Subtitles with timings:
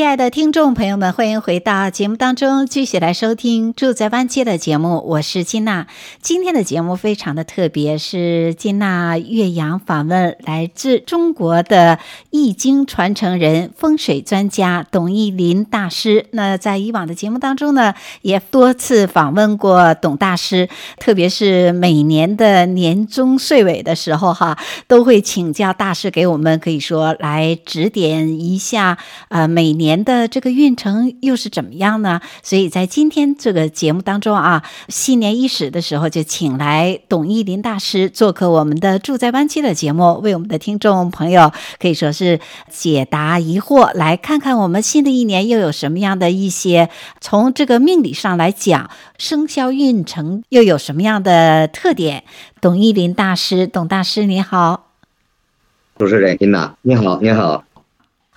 [0.00, 5.04] 亲爱的听众朋友们，欢迎回到节目当中，继续来收听《住在湾街》的节目。
[5.06, 5.88] 我是金娜。
[6.22, 11.98] 今天的节目非常的特别，是金娜岳阳访问来自中国的
[12.30, 16.24] 易经传承人、风水专家董逸霖大师。
[16.30, 24.56] 那在以往的节目当中呢，也多次访问过董大师，特别是每年的年终岁尾的时候，哈，
[24.88, 28.96] 都会请教大师给我们可以说来指点一下，
[29.28, 29.80] 呃，每。
[29.80, 32.20] 年年的这个运程又是怎么样呢？
[32.44, 42.38] 所以在今天这个节目当中啊，新年伊始的时候就请来董逸林大师做客我们的住在湾区的节目，为我们的听众朋友可以说是
[42.68, 46.88] 解答疑惑，来看看我们新的一年又有什么样的一些
[47.20, 52.22] 从这个命理上来讲，生肖运程又有什么样的特点？
[52.60, 54.92] 董逸林大师，董大师你好，
[55.98, 57.64] 主持人金娜，你好，你好。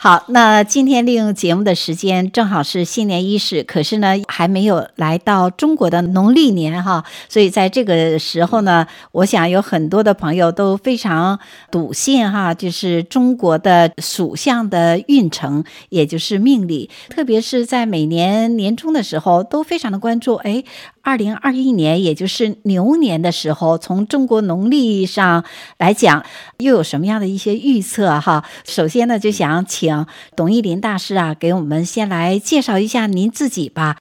[0.04, 11.40] 好，那今天利用节目的时间，正好是新年伊始，可是呢，还没有来到中国的农历年哈，所以在这个时候呢，我想有很多的朋友都非常
[11.72, 20.66] 笃信哈，就是中国的属相的运程，也就是命理，特别是在每年年终的时候，都非常的关注，哎。
[21.06, 25.44] 二零二一年，也就是牛年的时候，从中国农历上
[25.78, 26.24] 来讲，
[26.64, 28.44] 又有什么样的一些预测哈？
[28.66, 33.98] 首先呢，就想请董逸霖大师啊，给我们先来介绍一下您自己吧。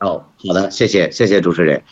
[0.00, 1.82] 哦，好的，谢谢，谢谢主持人。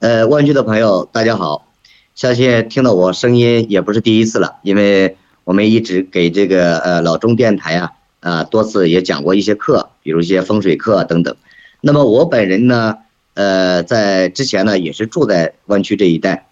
[0.00, 1.68] 呃，湾区的朋友，大家好，
[2.14, 11.34] 相信听到我声音也不是第一次了，因为我们一直给这个呃老中电台啊，啊、呃、多次也讲过一些课，比如一些风水课等等。
[11.80, 12.98] 那么我本人呢？
[13.34, 16.46] 呃，在之前呢，也是住在湾区这一带。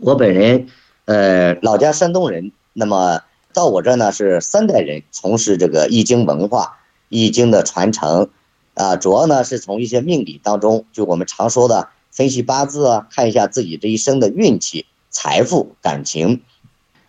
[0.00, 0.66] 我本人，
[1.04, 3.20] 呃，老家山东人，那么
[3.52, 8.28] 到我这呢是三代人从事这个易经文化、易经的传承，
[8.74, 16.40] 啊，主要呢是从一些命理当中，就我们常说的分析八字啊，看一下自己这一生的运气、财富、感情，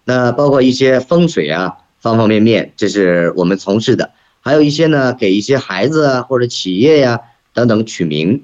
[0.06, 4.12] 那包括一些风水啊，方方面面，这是我们从事的。
[4.42, 7.22] 还有一些呢，给一些孩子啊或者企业呀、
[7.54, 8.44] 等等取名。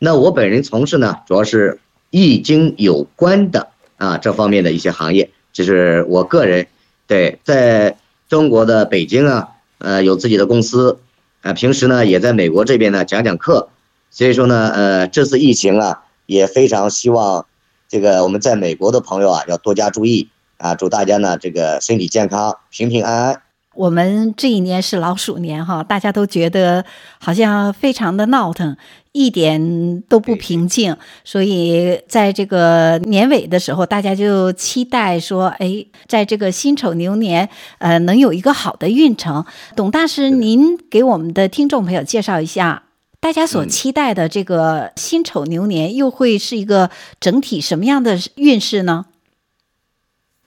[0.00, 1.78] 那我本人从事呢，主要是
[2.10, 6.66] 易经有关的啊这方面的一些行业，这是我个人
[7.06, 7.96] 对在
[8.28, 9.48] 中国的北京啊，
[9.78, 10.98] 呃有自己的公司，
[11.42, 13.68] 啊平时呢也在美国这边呢讲讲课，
[14.10, 17.46] 所以说呢，呃这次疫情啊也非常希望
[17.88, 20.28] 这个我们在美国的朋友啊要多加注意
[20.58, 23.42] 啊，祝大家呢这个身体健康，平平安安。
[23.74, 26.82] 我们这一年是老鼠年哈，大家都觉得
[27.20, 28.74] 好像非常的闹腾，
[29.16, 30.94] 一点都不平静。
[31.24, 39.44] 所以在这个年尾的时候，大家就期待说，哎，在这个辛丑牛年，呃，能有一个好的运程。
[39.74, 42.82] 董大师，您给我们的听众朋友介绍一下，
[43.18, 49.06] 大家所期待的这个辛丑牛年又会是一个整体什么样的运势呢？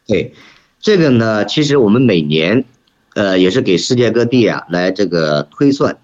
[0.06, 0.34] 对，
[0.80, 2.66] 这个呢，其实我们每年。
[3.16, 5.97] 呃，也是给世界各地啊来这个推算，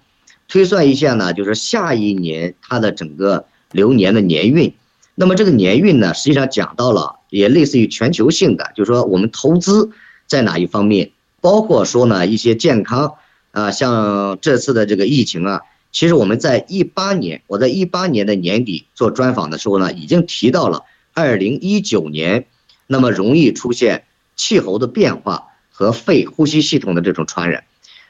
[0.48, 4.72] 推算一下呢，就是下一年它的整个流年的年运。
[5.14, 9.90] 那么这个年运呢，实际上讲到了，也类似于全球性的，就是说我们投资
[10.26, 13.14] 在哪一方面，包括说呢一些健康
[13.52, 15.62] 啊，像这次的这个疫情啊，
[15.92, 20.84] 其实我们在一八年，我在一八年的年底做专访的时候呢，已经提到了
[21.14, 22.46] 二零一九年，
[22.86, 24.04] 那么容易出现
[24.36, 25.48] 气候的变化。
[25.78, 27.64] 和肺呼吸系统的这种传染，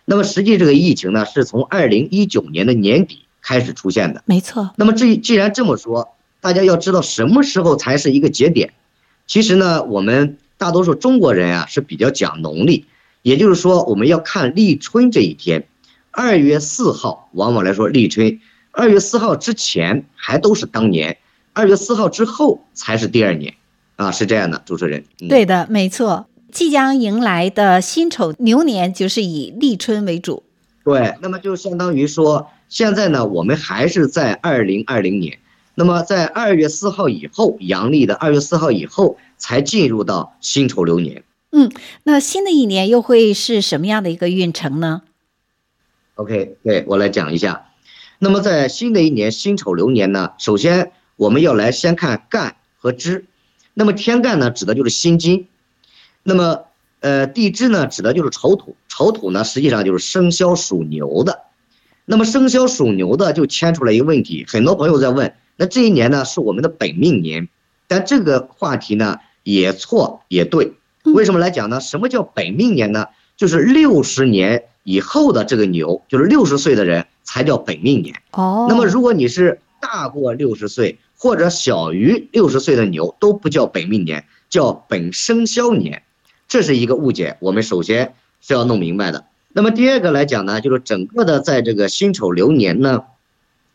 [0.06, 4.22] 那么实际这个疫情呢，是从二零一九年的年底开始出现的。
[4.24, 4.70] 没错。
[4.76, 8.72] 那么至于既然这么说，大家要知道什么时候才是一个节点。
[9.26, 12.86] 其实呢，我们大多数中国人啊是比较讲农历，
[13.22, 15.66] 也就是说我们要看立春这一天，
[16.12, 21.18] 二月四号，往往来说立春，二月四号之前还都是当年，
[21.52, 23.54] 二月四号之后才是第二年，
[23.96, 25.04] 啊，是这样的，主持人。
[25.20, 26.26] 嗯、对的，没错。
[26.56, 30.42] 即将迎来的辛丑牛年就是以立春为主，
[30.86, 35.38] 对，那么就相当于说，现在呢，我们还是在二零二零年，
[35.74, 41.24] 那么在二月四号以后，阳历的二月四号以后，才进入到辛丑流年。
[41.52, 41.70] 嗯，
[42.04, 45.02] 那新的一年又会是什么样的一个运程呢
[46.14, 47.66] ？OK，对，我来讲一下。
[48.18, 53.26] 那么在新的一年辛丑流年呢，首先我们要来先看干和支。
[53.74, 55.48] 那么天干呢，指的就是辛金。
[56.26, 56.64] 那么
[57.00, 58.74] 呃地支呢，指的就是丑土。
[58.88, 61.42] 丑土呢，实际上就是生肖属牛的。
[62.04, 67.48] 那么生肖属牛的就牵出来一个问题，很多朋友在问，那这一年呢是我们的本命年，
[67.86, 70.72] 但这个话题呢也错也对。
[71.04, 71.80] 为什么来讲呢？
[71.80, 73.06] 什么叫本命年呢？
[73.36, 78.22] 就是六十年以后的这个牛，就是六十岁的人才叫本命年。
[78.32, 78.66] 哦。
[78.68, 86.02] 那么如果你是大过六十岁或者小于六十岁的牛，都不叫本命年，叫本生肖年，
[86.56, 89.26] 这是一个误解，我们首先是要弄明白的。
[89.52, 93.04] 那么第二个来讲呢，就是整个的在这个辛丑流年呢，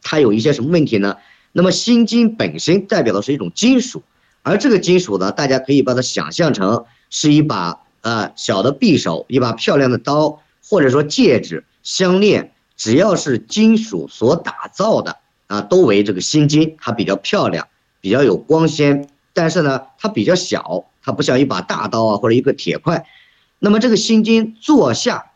[0.01, 1.17] 它有一些什么问题呢？
[1.51, 4.01] 那么辛金本身代表的是一种金属，
[4.41, 17.67] 而这个金属呢，大家可以把它想象成是一把呃小的匕首，一把漂亮的刀，或者说戒指、项链，只要是金属所打造的啊，都为这个辛金，它比较漂亮，
[18.01, 23.05] 比较有光鲜，但是呢，它比较小，它不像一把大刀啊或者一个铁块。
[23.59, 25.27] 那么这个辛金坐下。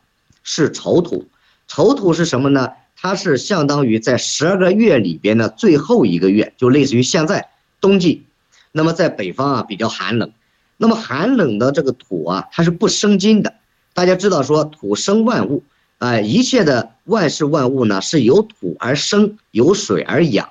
[0.47, 1.25] 是丑土，
[1.67, 2.69] 丑土是什么呢？
[2.95, 7.49] 它是相当于在十二个月里边的最后一个月，就类似于现在
[7.81, 8.27] 冬季。
[8.71, 10.31] 那么在北方啊比较寒冷，
[10.77, 13.55] 那么寒冷的这个土啊，它是不生金的。
[13.95, 15.63] 大家知道说土生万物，
[15.97, 20.47] 哎，一切的万事万物呢是由土而生，由水而养。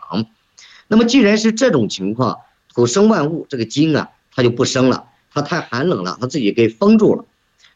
[0.89, 2.41] 那么既然是这种情况，
[2.75, 7.25] 土生万物，这个金啊它就不生了，它太寒冷了，它自己给封住了。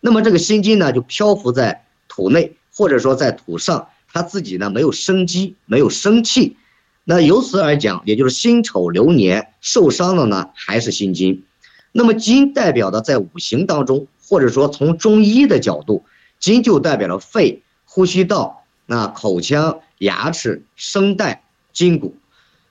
[0.00, 1.85] 那么这个心金呢就漂浮在。
[2.11, 6.56] 土内或者说在土上，它自己呢没有生机，没有生气，
[7.05, 11.45] 那由此而讲，也就是辛丑流年受伤的呢还是心金。
[11.93, 16.05] 那么金代表的在五行当中，或者说从中医的角度，
[16.41, 22.17] 金就代表了肺、呼吸道、那口腔、牙齿、声带、筋骨。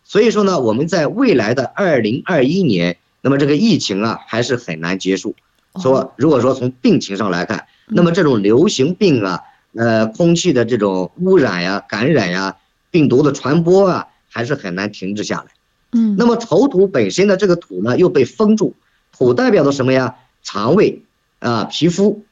[0.08, 5.36] 所以说呢，我们在未来的二零二一年，那么这个疫情啊还是很难结束。
[5.82, 7.68] 说如果说从病情上来看。
[7.90, 9.40] 那么这种流行病啊，
[9.74, 12.58] 呃，空气的这种污染呀、感染呀、
[12.92, 15.46] 病毒的传播啊，还是很难停止下来。
[15.94, 18.76] 嗯，那么丑土本身的这个土呢，又被封住，
[19.18, 20.16] 土代表的什么呀？
[20.44, 21.02] 肠胃
[21.40, 22.26] 啊，皮肤。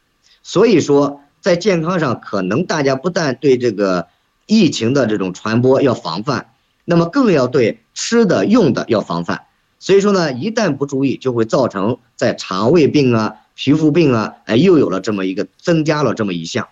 [0.44, 4.08] 所以说，在健康上，可能大家不但对这个
[4.48, 6.50] 疫情的这种传播要防范，
[6.86, 9.42] 那么更要对吃的用的要防范。
[9.80, 13.36] 所以说呢，一旦不注意，就会造成在肠胃病啊。
[13.58, 16.68] 皮肤病啊，哎，又有了这么一个增加了这么一项，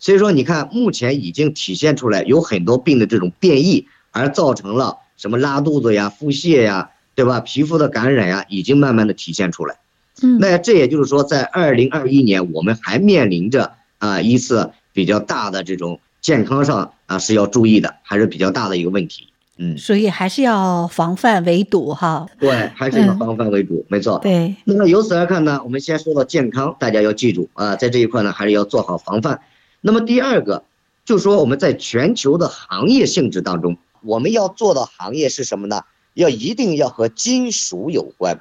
[0.00, 7.38] 所以说你看，目前已经体现出来有很多病的这种变异，而造成了什么拉肚子呀、腹泻呀，对吧？
[7.38, 9.76] 皮肤的感染呀，已经慢慢的体现出来。
[10.22, 19.28] 嗯，那这也就是说，在二零二一年，我们还面临着啊一次比较大的这种健康上啊是要注意的，还是比较大的一个问题。
[19.56, 22.26] 嗯，所以还是要防范为主哈。
[22.40, 24.18] 对，还是要防范为主，嗯、没错。
[24.18, 24.56] 对。
[24.64, 29.40] 那么由此来看呢，我们先说到健康，大家要记住啊，在这一块呢，还是要做好防范。
[29.80, 30.64] 那么第二个，
[31.04, 35.82] 就说我们在全球的行业性质当中，我们要做的行业是什么呢？
[36.14, 38.40] 要一定要和金属有关。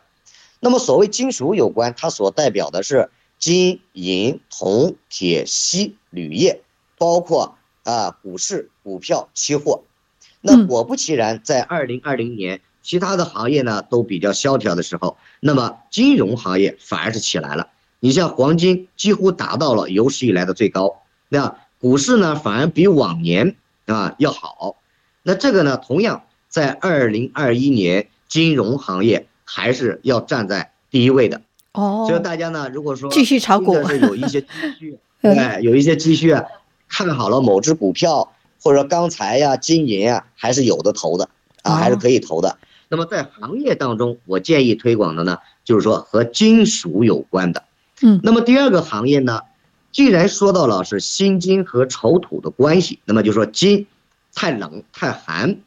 [0.59, 6.61] 那么所谓金属有关，它所代表的是金、银、铜、铁、锡、铝业，
[6.97, 9.83] 包括啊股市、股票、期货。
[10.45, 17.69] 那果不其然，在二零二零年，其他的行业呢都比较萧条的时候，那么金融行业反而是起来了。
[18.01, 24.75] 你像黄金几乎达到了有史以来的最高，那股市呢反而比往年啊要好。
[25.23, 31.41] 那这个呢，同样在二零二一年，金融行业还是要站在第一位的。
[31.71, 34.47] 哦，所以大家呢，如果说继续炒股，是有一些积
[34.77, 36.35] 蓄，对， 有一些积蓄，
[36.89, 38.33] 看好了某只股票。
[38.63, 41.27] 或者说钢材呀、金银啊，还是有的投的
[41.63, 42.57] 啊，还是可以投的。
[42.87, 47.63] 那么在行业当中，我建议推广的呢，就是说和金属有关的。
[48.01, 49.41] 嗯，那么第二个行业呢，
[49.91, 53.85] 既然说到了是辛金和丑土的关系，那么就说金
[54.33, 55.57] 太冷太寒，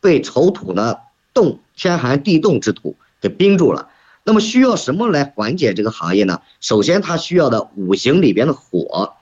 [0.00, 0.96] 被丑土呢
[1.34, 3.90] 冻天寒地冻之土给冰住了。
[4.24, 6.40] 那么需要什么来缓解这个行业呢？
[6.60, 9.14] 首先它需要的五行里边的火。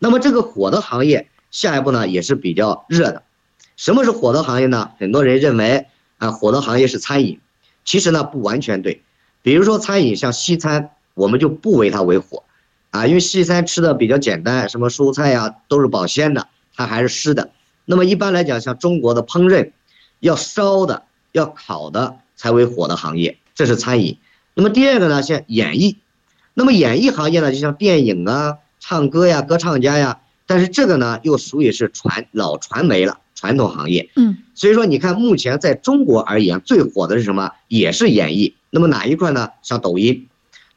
[0.00, 1.28] 那么这个火的行业。
[1.52, 3.22] 下一步呢也是比较热的，
[3.76, 4.90] 什么是火的行业呢？
[4.98, 7.38] 很多人认为啊，火的行业是餐饮，
[7.84, 9.02] 其实呢不完全对。
[9.42, 12.42] 比如说餐饮像西餐，我们就不为它为火，
[12.90, 17.50] 啊，因为西餐吃的比较简单，什么蔬菜呀都是保鲜的，它还是湿的。
[17.84, 19.72] 那么一般来讲，像中国的烹饪，
[20.20, 24.16] 要烧的、要烤的才为火的行业，这是餐饮。
[24.54, 25.98] 那么第二个呢，像演艺，
[26.54, 30.20] 那么演艺行业呢，就像电影啊、唱歌呀、歌唱家呀。
[30.46, 34.10] 但是这个呢，又属于是传老传媒了，传统行业。
[34.16, 37.52] 嗯，所以说，你看目前在中国而言，最火的是什么？
[37.68, 38.54] 也是演艺。
[38.70, 39.50] 那么哪一块呢？
[39.62, 40.28] 像抖音、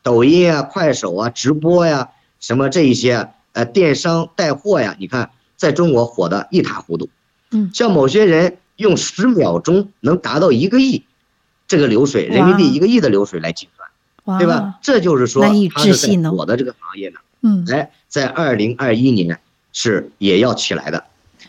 [0.04, 7.10] 抖音啊、快手啊、直播呀、啊，什么这一些呃电商带货呀，你看在中国火的一塌糊涂。
[7.52, 11.04] 嗯，像某些人用十秒钟能达到一个亿，
[11.68, 14.80] 这个流水人民币一个亿的流水来计算，对吧？
[14.82, 15.44] 这就是说
[15.74, 17.20] 它是在火的这个行业呢。
[17.42, 19.40] 嗯，哎，在二零二一年
[19.76, 21.04] 是也要起来的。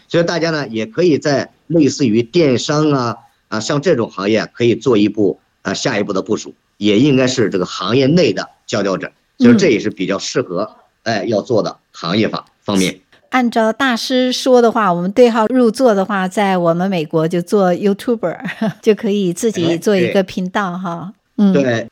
[0.09, 3.17] 所以大家呢，也可以在类似于电商啊
[3.49, 9.11] 啊，像这种行业可以做一步啊下一步的部署，也应该是这个行业内的佼佼者。
[9.39, 13.01] 就是这也是比较适合哎要做的行业方方面。
[13.29, 18.39] 按照大师说的话，我们对号入座的话，在我们美国就做 YouTuber
[18.81, 21.13] 就可以自己做一个频道哈。
[21.37, 21.91] 嗯，对，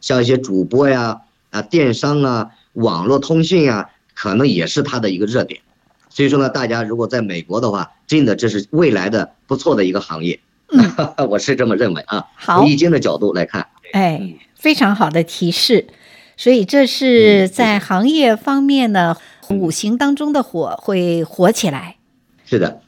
[0.00, 1.20] 像一些主播呀
[1.50, 5.60] 啊，电商啊，网络通讯呀，可能也是它的一个热点。
[6.18, 10.84] 所以说呢，大家如果在美国的话，真的这是未来的不错的一个行业，嗯、
[11.30, 12.26] 我是这么认为啊。
[12.34, 15.86] 好，从易经的角度来看，哎，非常好的提示。
[16.36, 19.16] 所以这是在行业方面呢，
[19.50, 21.98] 五行当中的火会火起来。
[22.44, 22.80] 是的。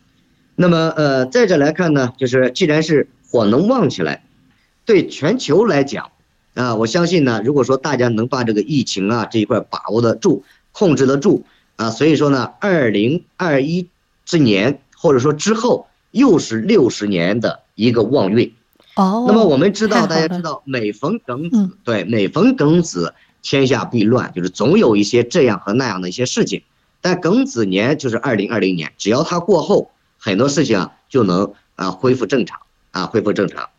[0.57, 4.25] 那么呃，再者来看呢，就是既然是火能旺起来，
[4.85, 6.11] 对全球来讲
[6.55, 11.45] 啊，我相信呢，如果说大家能把这个疫情啊这一块把握得住，控制得住。
[11.81, 13.89] 啊，所以说呢，二零二一
[14.27, 18.53] 之年或者说之后又是六十年的一个旺运。
[18.97, 26.63] 哦，那么我们知道，大家知道，每逢庚子，嗯、对，每逢庚子，天下必乱，就是总有一些这样和那样的一些事情。
[27.01, 32.61] 但庚子年就是二零二零年，只要它过后，很多事情啊就能啊恢复正常
[32.91, 33.71] 啊恢复正常。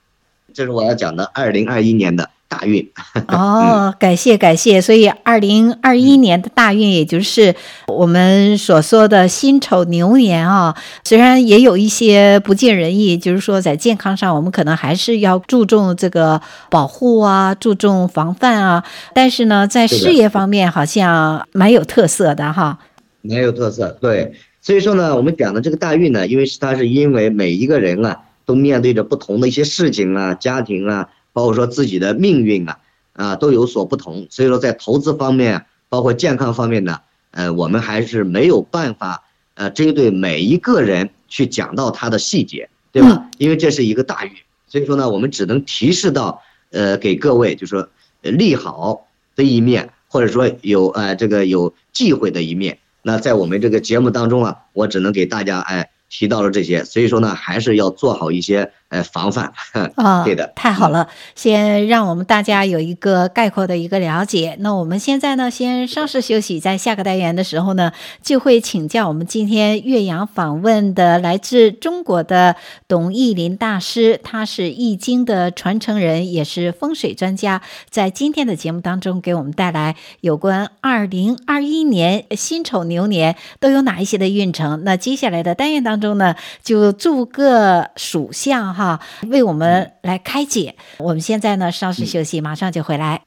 [0.55, 2.31] 这是我要讲的二零二一年的。
[2.51, 2.85] 大运
[3.29, 7.55] 哦， 感谢感谢，所以二零二一年的大运，也就是
[7.87, 10.75] 我们所说的辛丑牛年啊。
[11.05, 18.83] 虽然也有一些不尽人意，就是说在健康上，我们可能还是要注重这个保护啊，注重防范啊。
[19.13, 22.77] 但是呢，在事业方面，好像蛮有特色的哈。
[23.21, 24.33] 蛮有特色，对。
[24.59, 31.07] 所以说呢，我们讲的这个大运呢，因为是它是因为每一个人啊，都面对着不同的一些事情啊，家庭啊。
[31.33, 32.79] 包括说自己的命运啊，
[33.13, 36.99] 啊都有所不同，所以说在投资方面，包括健康方面呢，
[37.31, 39.23] 呃，我们还是没有办法
[39.55, 43.29] 呃针对每一个人去讲到他的细节，对吧？
[43.37, 44.31] 因为这是一个大运，
[44.67, 47.89] 所以说呢，我们只能提示到呃给各位，就是说
[48.21, 52.79] 利好的一面，或者说有呃这个有忌讳的一面。
[53.03, 55.89] 那在我们这个节目当中啊，我只能给大家哎。
[56.13, 59.51] 提到了这些，所以说呢，还是要做好一些呃防范。
[59.95, 64.55] 啊， 对的，太好了，先让我们大家有一个概括的一个了解。
[64.59, 72.55] 那我们现在呢，先稍事休息，在下个单元的时候呢，就会请教我们今天岳阳访问的来自中国的
[72.87, 84.83] 董义林大师，他是易经的传承人，也是风水专家，在今天的节目当中给我们带来有关二零二一年辛丑牛年都有哪一些的运程。
[84.83, 86.11] 那接下来的单元当中。
[86.11, 88.80] 呢，就诸个属相哈，
[89.27, 90.75] 为我们来开解。
[90.99, 93.21] 我们现在呢，稍事休息，马上就回来。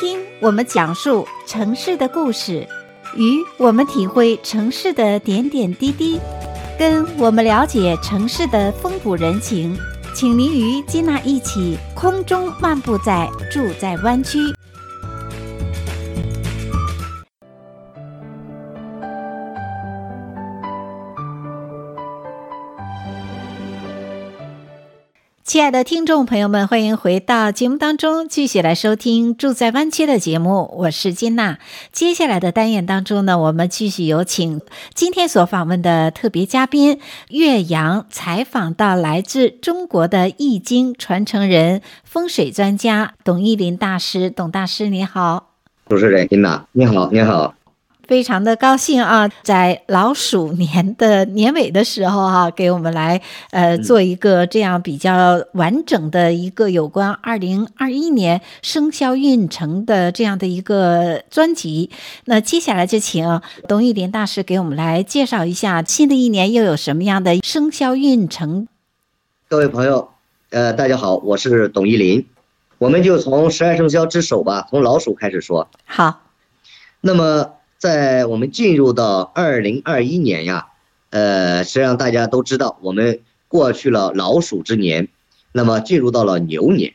[0.00, 2.66] 听我们讲述城市的故事，
[3.16, 6.20] 与我们体会城市的点点滴滴，
[6.78, 9.76] 跟我们了解城市的风土人情。
[10.18, 14.57] 请您与金娜一起空中漫步在住在湾区。
[25.58, 30.72] 亲爱的听众朋友们，欢迎回到节目当中，继续来收听《住在湾区》的节目。
[30.76, 31.58] 我是金娜。
[31.90, 34.60] 接下来的单元当中呢，我们继续有请
[34.94, 37.00] 今天所访问的特别嘉宾
[37.30, 44.30] 岳阳，采访到来自中国的易经传承人、风水专家董奕霖大师。
[44.30, 45.54] 董大师，你好。
[45.88, 47.52] 主持人金娜，你好，你好。
[48.08, 61.90] 非常的高兴啊，在老鼠年的年尾的时候哈、啊，给我们来呃做一个这样比较完整的一个有关二零二一年生肖运程的这样的一个专辑。
[62.24, 68.66] 那接下来就请董玉林大师给我们来介绍一下新的一年又有什么样的生肖运程。
[69.50, 70.08] 各位朋友，
[70.48, 72.26] 呃，大家好，我是董玉林，
[72.78, 75.68] 我们就从十二生肖之首吧，从老鼠开始说。
[75.84, 76.22] 好，
[77.02, 77.57] 那么。
[77.78, 80.66] 在我们进入到二零二一年呀，
[81.10, 85.06] 呃，实际上大家都知道，我们过去了老鼠之年，
[85.52, 86.94] 那么进入到了牛年，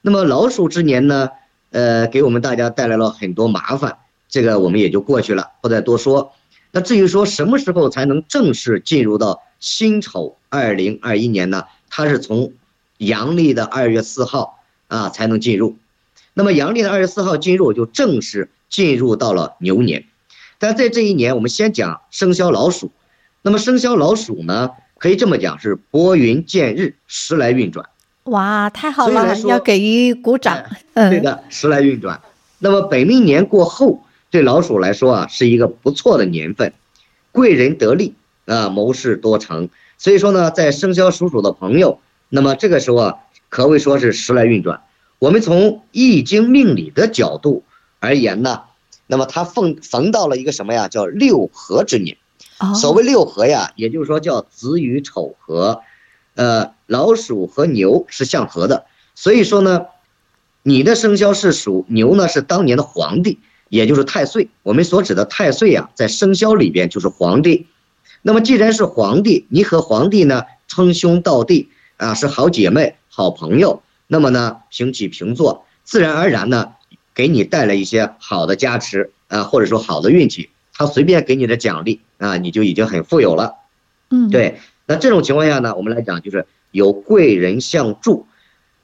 [0.00, 1.30] 那么老鼠之年呢，
[1.70, 6.32] 呃，给我们大家带来了很多麻烦，这个我们也就过去了，不再多说。
[6.70, 11.64] 那至于说什么时候才能正式进入到辛丑二零二一年呢？
[11.88, 12.52] 它是从
[12.98, 15.76] 阳历的二月四号啊才能进入。
[16.34, 20.04] 那么阳历的二月四号进入，就正式进入到了牛年。
[20.60, 22.92] 但在这一年，我们先讲生肖老鼠。
[23.40, 27.88] 那么生肖老鼠呢，可以这么讲是拨云见日，时来运转。
[28.24, 30.62] 哇，太好了，要给予鼓掌。
[30.92, 32.20] 嗯，对的，时来运转。
[32.58, 36.74] 那么本命年过后，对老鼠来说啊，是一个不错的年份，
[37.32, 38.12] 贵人得利
[38.44, 39.70] 啊，谋事多成。
[39.96, 41.98] 所以说呢，在生肖属鼠的朋友，
[42.28, 43.14] 那么这个时候啊，
[43.48, 44.82] 可谓说是时来运转。
[45.18, 47.64] 我们从易经命理的角度
[47.98, 48.60] 而言呢，
[49.10, 50.86] 那么他逢逢到了一个什么呀？
[50.86, 52.16] 叫六合之年。
[52.74, 55.80] 所谓六合呀，也就是说叫子与丑合，
[56.36, 58.86] 呃，老鼠和牛是相合的。
[59.16, 59.86] 所以说呢，
[60.62, 64.48] 你的生肖是属牛呢，是当年的皇帝，也就是太岁。
[64.62, 67.66] 我们所指的太岁呀，在生肖里边就是皇帝。
[68.22, 73.82] 那么既然是皇帝，你和皇帝呢称兄道弟啊，是好姐妹、好朋友。
[74.06, 76.72] 那么呢，平起平坐，自然而然呢，
[77.14, 83.56] 给你带来一些好的加持啊，或者说好的运气，他随便给你的奖励啊，你就已经很富有了。
[84.10, 84.58] 嗯，对。
[84.86, 88.26] 那这种情况下呢，我们来讲就是有贵人相助，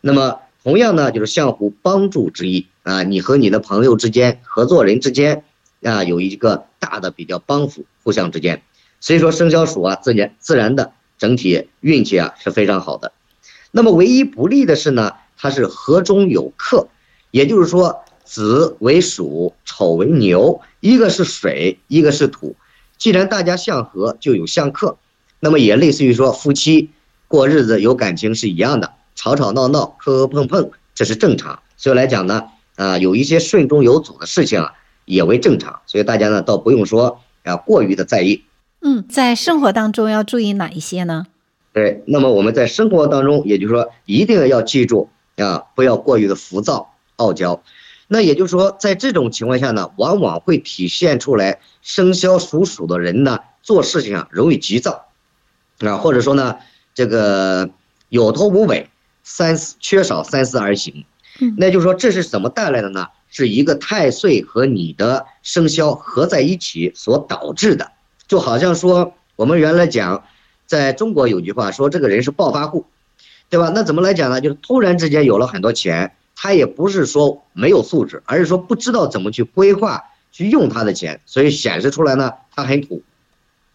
[0.01, 5.43] 那么同样呢，就是相互帮助之意啊，你和你的朋友之间、合作人之间
[5.83, 8.63] 啊，有一个大的比较帮扶，互相之间。
[9.01, 13.13] 所以说生肖鼠啊，自然自然的整体运气啊是非常好的。
[13.73, 16.89] 那么唯一不利的是呢，它是合中有克，
[17.31, 22.57] 也就是说子为鼠，丑为牛，一个是水，一个是土。
[22.99, 24.97] 既然大家相合，就有相克，
[25.41, 26.91] 那么也类似于说夫妻
[27.29, 31.61] 过日子有感情是一样的，吵吵闹闹，磕磕碰碰，这是正常。
[31.77, 34.73] 所以来讲呢，啊，有一些顺中有阻的事情啊，
[35.05, 35.81] 也为正常。
[35.87, 38.43] 所以大家呢，倒不用说啊过于的在意。
[38.81, 41.27] 嗯，在生活当中要注意哪一些呢？
[41.73, 47.63] 对，那么我们在生活当中，也就是说，一定要记住啊，不要过于的浮躁、傲娇。
[48.09, 55.07] 那也就是说，在这种情况下呢，往往会体现出来生肖属鼠的人呢，做事情啊容易急躁，
[55.81, 56.57] 啊，或者说呢，
[56.95, 57.71] 这个
[58.09, 58.89] 有头无尾，
[59.23, 61.05] 三思缺少三思而行。
[61.57, 63.09] 那就是说，这是怎么带来的呢？
[63.29, 67.93] 是一个太岁和你的生肖合在一起所导致的，
[68.27, 70.25] 就好像说我们原来讲。
[70.69, 72.87] 在中国有句话说，这个人是暴发户，
[73.49, 73.71] 对吧？
[73.73, 74.41] 那怎么来讲呢？
[74.41, 83.03] 就是突然之间有了很多钱，他也不是说没有素质，而是说不知道怎么去规划、去用他的钱，所以显示出来呢，他很土。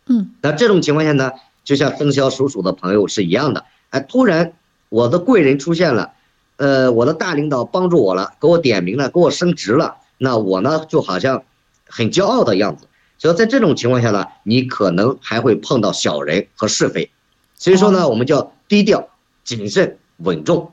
[0.06, 1.32] 嗯，那这种情况下呢，
[1.64, 4.54] 就像生肖属鼠的朋友是一样的，哎，突然
[4.90, 6.12] 我的贵人出现了，
[6.58, 11.44] 呃，我的大领导帮助我了，给我点名了，给我升职了，那我呢就好像
[11.88, 12.88] 很骄傲的样子。
[13.18, 17.12] 所以在这种情况下呢，你可能还会碰到小人和是非，
[17.56, 19.08] 所以说呢，我们叫低调、
[19.44, 20.72] 谨慎、稳重，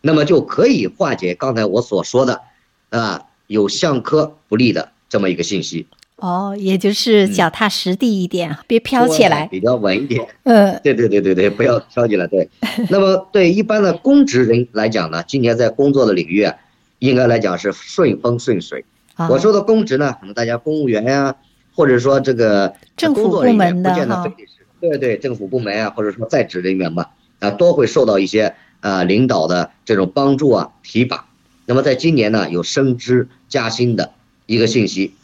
[0.00, 2.40] 那么就可以化解刚才我所说的，
[2.90, 5.86] 啊，有相克不利的这么一个信息。
[6.16, 10.26] 哦，也就是脚踏实地一点，嗯、别飘起来，比较稳一点。
[10.44, 12.26] 嗯，对对对对对，不要飘起来。
[12.26, 12.48] 对，
[12.90, 16.54] 那么对一般的公职人来讲呢，今年在工作的领域啊，
[16.98, 18.84] 应该来讲是顺风顺水。
[19.16, 21.36] 哦、我说的公职呢，可能大家公务员呀、啊。
[21.72, 23.94] 或者说这个政府部门的
[24.80, 31.26] 对对，政府部门啊，或者说在职人员吧，啊，都会受到一些啊领导的这种帮助啊提拔。
[31.66, 34.12] 那么在今年呢，有升职加薪的
[34.46, 35.14] 一个信息，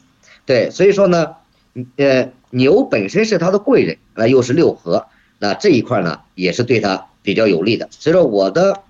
[0.45, 1.35] 对，所以说呢，
[1.97, 5.07] 呃，牛本身是他的贵人，啊，又是六合，
[5.39, 7.89] 那这一块呢也是对他比较有利的。
[7.91, 8.83] 所以说我的，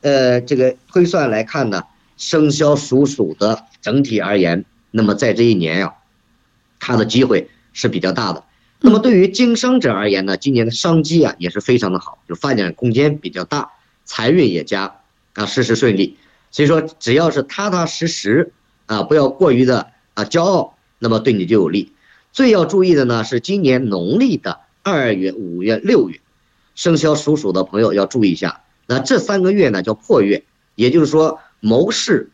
[0.00, 1.82] 呃，这个推算来看呢，
[2.16, 5.92] 生肖属鼠的整体而言，那么在这一年呀。
[6.78, 8.44] 他的机会是比较大的。
[8.80, 13.70] 那么对于经商者而言呢，今年的商机啊也是非常的好，就发展空间比较大，
[14.06, 15.00] 财运也佳
[15.34, 16.16] 啊，事事顺利。
[16.50, 18.52] 所以说，只要是踏踏实实
[18.86, 21.92] 啊，不要过于的啊骄傲，那么对你就有利。
[22.32, 26.20] 最要注意的呢是今年农历的二月、五月、六月，
[26.74, 28.62] 生肖属鼠的朋友要注意一下。
[28.86, 32.30] 那这三个月呢叫破月，也就是说谋事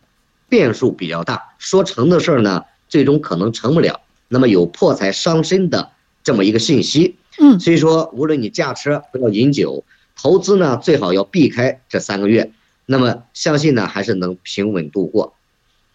[0.49, 4.01] 变数比较大，说成的事儿呢最终可能成不了。
[4.29, 5.91] 那么有破财伤身的
[6.23, 9.85] 这么一个信息，嗯，所以说无论你驾车不要饮酒，
[10.17, 12.53] 投资呢最好要避开这三个月，
[12.87, 15.35] 那么相信呢还是能平稳度过，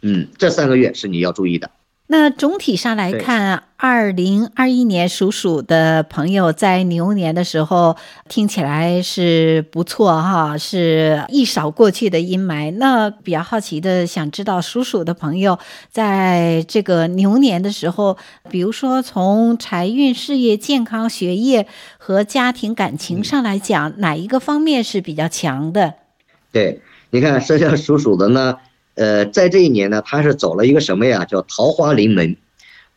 [0.01, 1.71] 嗯，这三个月是你要注意的。
[2.07, 7.95] 那总体上来看啊，二零二一年属鼠的朋友在牛年的时候
[8.27, 12.71] 听起来是不错哈，是一扫过去的阴霾。
[12.71, 15.59] 那比较好奇的，想知道属鼠的朋友
[15.91, 18.17] 在这个牛年的时候，
[18.49, 21.67] 比如说从财运、事业、健康、学业
[21.99, 25.93] 和家庭感情上来讲，哪一个方面是比较强的？
[26.51, 28.57] 对，你看生肖属鼠的呢，
[28.95, 31.23] 呃，在这一年呢，他是走了一个什么呀？
[31.25, 32.35] 叫桃花临门。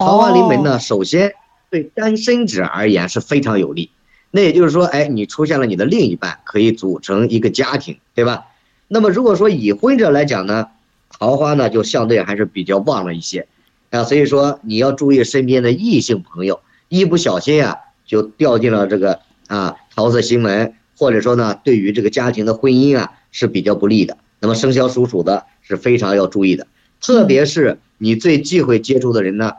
[0.00, 1.34] 桃花临门呢，首先
[1.68, 3.90] 对单身者而言是非常有利。
[4.30, 8.46] 那也就是说，哎，你出现了你的另一半，可以组成一个家庭，对吧？
[8.88, 10.68] 那么如果说已婚者来讲呢，
[11.10, 13.46] 桃花呢就相对还是比较旺了一些
[13.90, 14.02] 啊。
[14.02, 24.16] 所以说你要注意身边的异性朋友，一不小心啊就掉进了这个啊桃色新闻，或者说呢对于这个家庭的婚姻啊是比较不利的。
[24.40, 26.66] 那么生肖属鼠的是非常要注意的，
[27.02, 29.52] 特别是你最忌讳接触的人呢。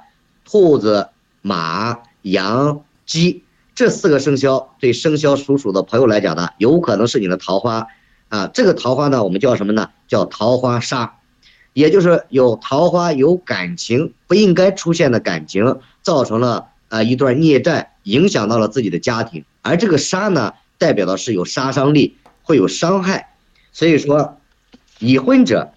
[0.45, 1.09] 兔子、
[1.41, 7.87] 马、羊、鸡这四个生肖，对生肖属鼠的朋友来讲呢，有可能是你的桃花，
[8.29, 9.89] 啊，这个桃花呢，我们叫什么呢？
[10.07, 11.11] 叫桃花煞，
[11.73, 23.33] 也就是有桃花有感情不应该出现的感情，造成了啊一段孽债，影响到了自己的家庭，而这个杀呢，代表的是有杀伤力，会有伤害，
[23.71, 24.37] 所以说，
[24.99, 25.71] 已婚者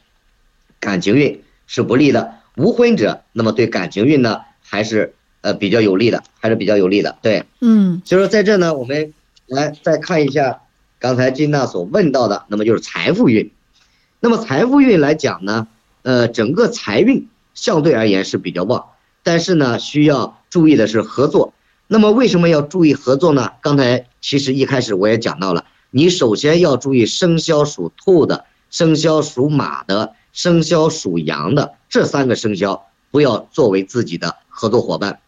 [0.81, 4.41] 感情运是不利的，无婚者那么对感情运呢？
[4.67, 9.13] 还是呃比较有利的，还是比较有利的，对，嗯，所以说在这呢，我们
[9.47, 10.63] 来再看一下
[10.99, 13.53] 刚才金娜所问到的，那么就是财富运，
[14.21, 15.69] 那么财富运来讲呢，
[16.03, 18.87] 呃，整个财运相对而言是比较旺，
[19.23, 21.53] 但是呢，需要注意的是合作。
[21.87, 23.53] 那么为什么要注意合作呢？
[23.61, 32.87] 刚才其实一开始我也讲到了，你首先要注意生肖属兔的、生肖属马的、生肖属羊的这三个生肖。
[33.11, 35.19] 不要作为自己的合作伙伴，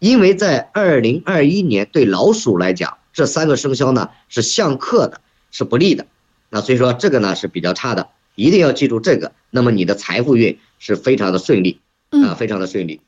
[0.00, 5.20] 因为在二零二一年对老鼠来讲，这三个生肖呢是相克的，
[5.52, 6.06] 是不利的。
[6.50, 9.32] 那所以说这个呢是比较差的，一定要记住这个。
[9.50, 13.00] 那么你的财富运是非常的顺利，啊，非常的顺利。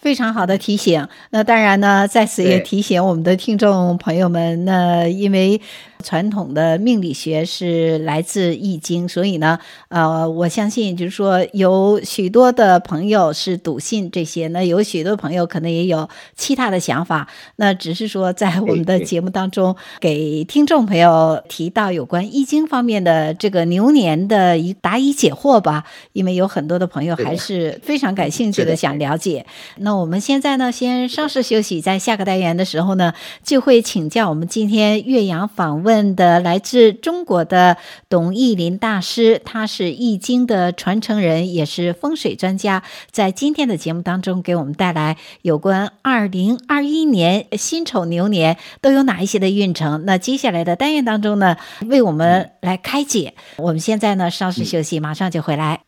[0.00, 1.08] 非常好的提醒。
[1.30, 5.60] 那当然呢，在此也提醒我们的听众朋友们，那因为
[6.02, 9.58] 传统的命理学是来自易经，所以呢，
[9.88, 17.28] 呃，我相信就是说有许多的朋友是笃信这些，那有许多朋友可能也有其他的想法。
[17.56, 29.44] 那只是说在我们的节目当中，给听众朋友提到有关易经方面的这个牛年的一答疑解惑吧，因为有很多的朋友还是非常感兴趣的想了解。
[29.78, 37.78] 那我们现在呢，先稍事休息，在下个单元的时候呢，就会请教我们今天岳阳访问问的来自中国的
[38.10, 50.04] 董奕霖大师，他是易经的传承人，也是风水专家，在今天的节目当中给我们带来有关二零二一年辛丑牛年都有哪一些的运程。
[50.04, 53.32] 那接下来的单元当中呢，为我们来开解。
[53.56, 55.87] 我们现在呢，稍事休息，马上就回来。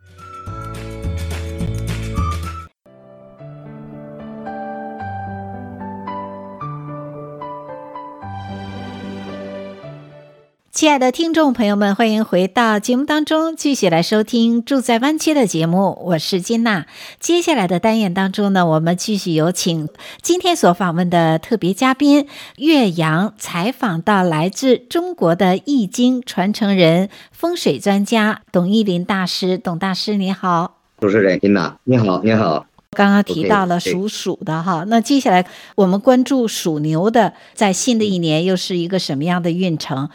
[10.81, 15.95] 亲爱的听众朋友们，欢迎回到节目当中，继续来收听《住在湾区》的节目。
[16.05, 16.87] 我是金娜。
[17.19, 19.87] 接下来的单元当中呢，我们继续有请
[20.23, 29.59] 今天所访问的特别嘉宾岳阳，采访到来自中国的易经传承人、风水专家董一林大师。
[29.59, 30.79] 董大师，你好。
[30.99, 32.65] 主持人金娜，你好，你好。
[32.89, 40.09] 刚刚提到了属鼠的哈，那接下来我们关注属牛的，在新的一年又是一个什么样的运程？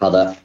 [0.00, 0.36] 好的，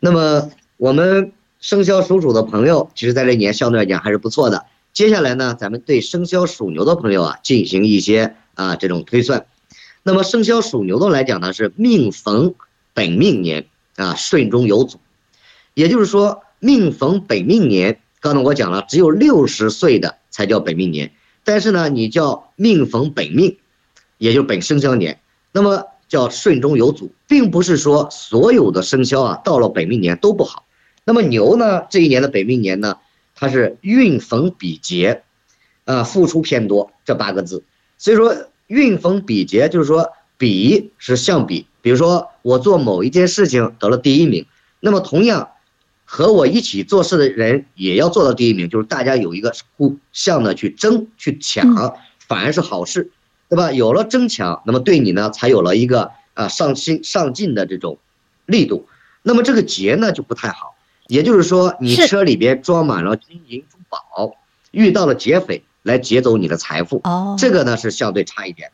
[0.00, 1.30] 那么我们
[1.60, 4.66] 生肖属鼠的朋友，其实在这年相对来讲还是不错的。
[4.92, 9.46] 接下来呢，咱们对生肖属牛的朋友啊进行一些啊这种推算。
[10.02, 12.54] 那么生肖属牛的来讲呢，是命逢
[12.94, 14.98] 本命年啊，顺中有阻，
[15.74, 18.00] 也就是说命逢本命年。
[18.20, 21.12] 刚才我讲了，只有六十岁的才叫本命年，
[21.44, 23.58] 但是呢，你叫命逢本命，
[24.18, 25.20] 也就本生肖年，
[25.52, 25.84] 那么。
[26.08, 30.64] 叫顺中有阻，并不是说所有的生肖啊到了本命年都不好。
[31.04, 32.98] 那么牛呢，这一年的本命年呢，
[33.34, 35.22] 它是运逢比劫，
[35.84, 37.62] 啊，付出偏多这八个字。
[37.98, 38.34] 所以说
[38.66, 44.46] 运逢比劫就是说比是相比，比如说我做某一件事情得了第一名，
[44.80, 45.48] 那么同样
[46.04, 51.96] 和我一起做事的人也要做到第一名，就是大家有一个互相的去争去抢，
[52.28, 53.10] 反而是好事，
[53.48, 53.72] 对吧？
[53.72, 57.98] 有了争抢，那么对你呢才有了一个啊上心上进的这种
[58.44, 58.86] 力度，
[59.22, 60.74] 那么这个劫呢就不太好，
[61.06, 64.34] 也就是说你车里边装满了金银珠宝，
[64.72, 68.70] 遇到了劫匪来劫走你的财富，哦，这个呢是相对差一点。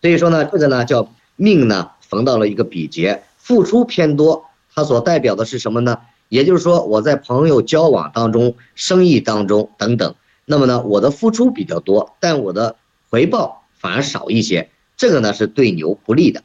[0.00, 5.98] 所以说呢，这个呢叫命呢逢到了一个比劫，付出偏多，它所代表的是什么呢？
[6.28, 12.76] 也就是说我在朋友交往当中、生意当中等等，那么呢我的付出比较多，但我的
[13.10, 16.42] 回报反而少一些，这个呢是对牛不利的。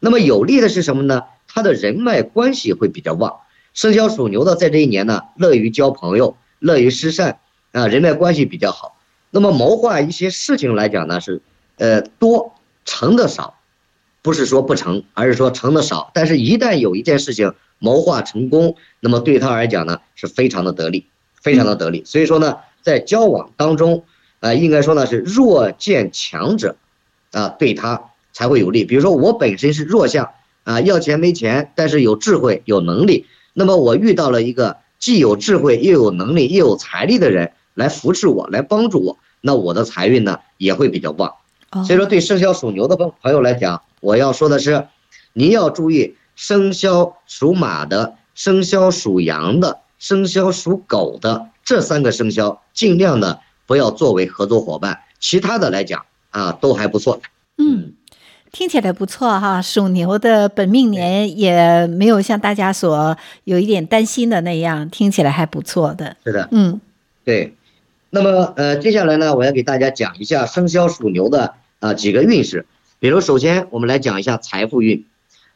[0.00, 1.22] 那么有利的是什么呢？
[1.46, 3.36] 他的人脉关系会比较旺。
[3.74, 7.38] 生肖属牛的在这一年呢，乐于交朋友，乐于施善
[7.72, 8.96] 啊，人脉关系比较好。
[9.30, 11.40] 那么谋划一些事情来讲呢，是
[11.76, 12.52] 呃多。
[12.88, 13.58] 成的少，
[14.22, 16.12] 不是说不成，而是说成的少。
[16.14, 21.04] 但是，一旦有一件事情谋划成功，那么对他来讲呢，是非常的得力，
[21.42, 22.04] 非常的得力。
[22.04, 24.04] 所以说呢，在交往当中，
[24.40, 26.76] 呃，应该说呢是弱见强者，
[27.32, 28.84] 啊，对他才会有利。
[28.84, 30.30] 比如说我本身是弱项，
[30.64, 41.32] 啊，要钱没钱，但是有智慧有能力，那么我遇到了一个既有智慧又有能力又有财力的人来扶持我，来帮助我，那我的财运呢也会比较旺。
[41.84, 44.86] 所以说，对生肖属牛的朋朋友来讲，我要说的是，
[45.32, 55.00] 您要注意生肖属马的、生肖属羊的、生肖属狗的这三个生肖，尽量的不要作为合作伙伴。
[55.18, 57.20] 其他的来讲啊，都还不错。
[57.58, 57.92] 嗯，
[58.52, 59.60] 听起来不错哈。
[59.60, 66.16] 属牛的本命年也没有像大家所有一点担心的那样，听起来还不错的。
[66.24, 66.80] 是的，嗯，
[67.24, 67.54] 对。
[68.10, 71.54] 那么呃，接下来呢，我要给大家讲一下生肖属牛的。
[71.78, 72.64] 啊，几个运势，
[72.98, 75.04] 比如首先我们来讲一下财富运。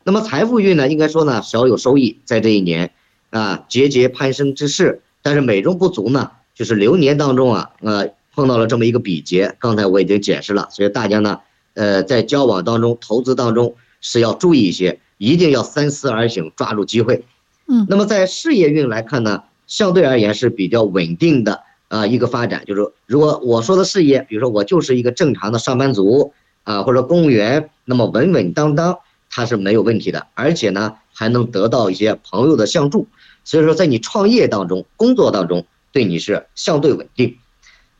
[0.04, 2.90] 那么财富运呢，应该说呢，少有收益，在这一年
[3.30, 5.00] 啊，节节攀升之势。
[5.22, 9.56] 但是美中不足呢，就是流年当中啊，呃，碰到了这么一个比劫。
[9.58, 11.40] 刚才我已经解释了，所以大家呢，
[11.72, 17.24] 呃，在交往当中、投资当中是要注意一些，一定要三思而行，抓住机会。
[17.66, 17.86] 嗯。
[17.88, 21.62] 那么在事业运来看呢，相对而言是比较稳定的。
[21.88, 28.98] 啊，一个发展就是，如果我说的事业，比如说我就是一个正常的上班族啊，或者公务员，那么稳稳当当，
[29.30, 33.08] 它是没有问题的，而且呢还能得到一些朋友的相助，
[33.44, 37.36] 所以说在你创业当中、工作当中，对你是相对稳定。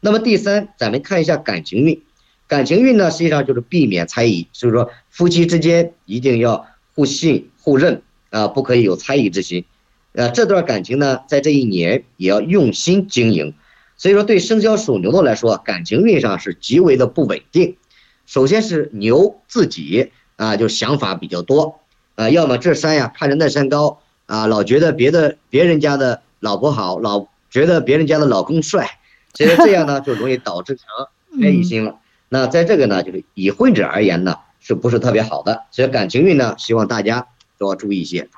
[0.00, 2.02] 那么第三，咱们看一下感情运，
[2.48, 9.64] 感情运呢实际上就是避免猜疑，所以说夫妻之间一定要互信互认啊，不可以有猜疑之心。
[10.12, 13.54] 呃，这段感情呢，在这一年也要用心经营。
[13.96, 17.76] 所以说，对生肖属牛的来说，感情运上是极为的不稳定。
[18.26, 21.80] 首先是牛自己啊，就想法比较多
[22.14, 28.98] 啊，要么这山呀看着那山高啊，老觉得别的别人家的老婆好，老觉得别人家的老公帅，
[29.34, 30.86] 其实这样呢就容易导致成
[31.40, 31.98] 猜疑心了。
[32.28, 35.64] 那在这个呢，就是已婚者而言呢，是不是特别好的？
[35.70, 37.26] 所以感情运呢，希望大家
[37.58, 38.28] 都要注意一些。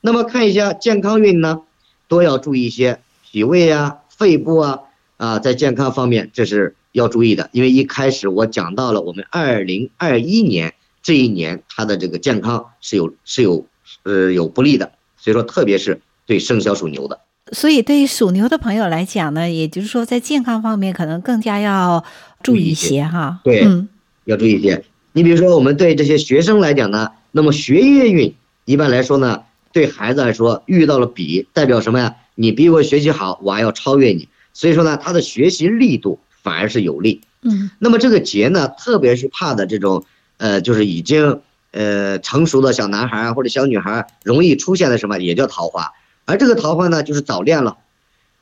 [0.00, 1.62] 那么看一下健康运呢，
[2.06, 4.80] 多要注意一些脾胃啊、肺部啊。
[5.16, 13.66] 啊，在健康方面，这是要注意的，因为一开始我讲到了我们二零二一年这一年，它的这个健康是有是有
[14.04, 17.18] 呃有不利的，所以说特别是对生肖属牛的。
[17.52, 22.04] 所以对于属牛的朋友来讲呢，也就是说在健康方面可能更加要
[22.42, 23.40] 注意一些哈。
[23.44, 23.88] 对，嗯，
[24.24, 24.84] 要注意一些。
[25.12, 28.34] 你比如说我们对这些学生来讲呢，那么学业运
[28.64, 32.14] 一般来说呢，对孩子来说遇到了比，代表什么呀？
[32.34, 34.28] 你比我学习好，我还要超越你。
[34.52, 37.20] 所以说呢，他的学习力度反而是有利。
[37.42, 40.04] 嗯，那么这个劫呢，特别是怕的这种，
[40.36, 41.40] 呃，就是已经
[41.72, 45.92] 呃成熟的小男孩或者小女孩，容易出现的什么，也叫桃花。
[46.28, 47.78] 而这个桃花呢，就是早恋了。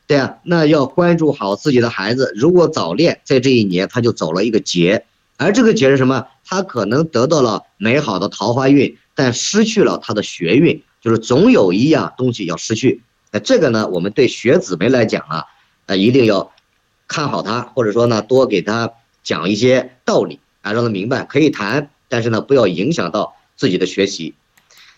[0.08, 2.32] 对啊，那要关注好自己的孩子。
[2.34, 5.04] 如果早恋，在这一年他就走了一个劫。
[5.36, 6.26] 而这个劫是什么？
[6.44, 13.02] 他可能得到了美好的桃花运，但失去了他的学运，就是总有一样东西要失去。
[13.30, 15.44] 那这个呢，我们对学子们来讲啊。
[15.86, 16.50] 啊，一定要
[17.06, 18.90] 看好他，或者说呢，多给他
[19.22, 24.34] 讲一些道理啊，让他明白可以谈，但是呢，不要影响到自己的学习。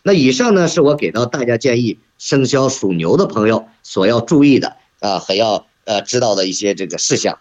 [0.02, 7.38] 那以上呢，是我给到大家建议，生肖属牛的朋友所要注意的啊，和要呃知道的一些这个事项。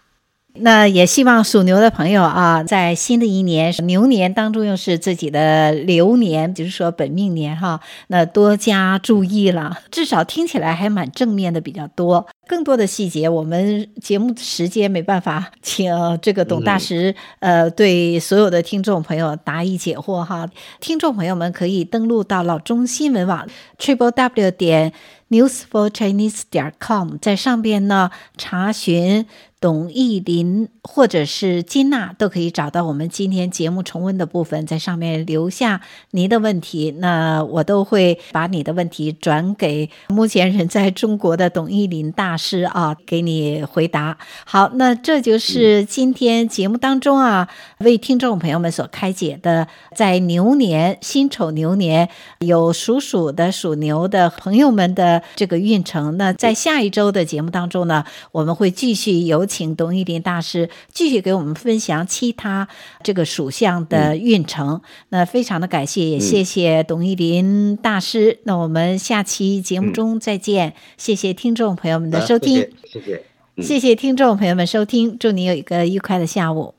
[0.62, 9.78] 那也希望属牛的朋友啊，在新的一年牛年当中，又是自己的流年，就是说本命年哈，那多加注意了。
[9.92, 12.28] 至少听起来还蛮正面的比较多。
[12.48, 15.92] 更多的细节，我们节目时间没办法请
[16.22, 20.50] 这个董大师，呃，对所有的听众朋友答疑解惑哈。
[20.80, 23.46] 听众朋友们可以登录到老中新闻网
[23.78, 24.94] triple w 点
[25.30, 29.26] newsforchinese 点 com，在上边呢查询。
[29.60, 44.20] 董意林或者是金娜都可以找到我们今天节目重温的部分，在上面留下您的问题，那我都会把你的问题转给目前人在中国的董意林大师啊，给你回答。
[44.46, 52.08] 好，那这就是今天节目当中啊，为听众朋友们所开解的，在牛年辛丑牛年
[52.42, 56.16] 有属鼠的属牛的朋友们的这个运程。
[56.18, 59.47] 那在下一周的节目当中呢，我们会继续有。
[59.48, 62.68] 请董玉林大师继续给我们分享其他
[63.04, 64.76] 这个属相的运程。
[64.76, 68.34] 嗯、那非常的感谢，也谢谢董玉林大师。
[68.34, 70.70] 嗯、那我们下期节目中再见。
[70.70, 75.18] 嗯、谢谢听众朋友们的收听，谢谢，谢谢，谢谢听众朋友们收听。
[75.18, 76.77] 祝你有一个愉快的下午。